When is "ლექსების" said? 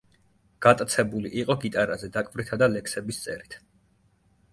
2.77-3.21